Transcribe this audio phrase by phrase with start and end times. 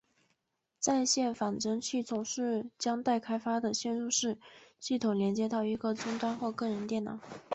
[0.79, 4.39] 在线仿真器总是将待开发的嵌入式
[4.79, 7.19] 系统连接到一个终端或个人电脑。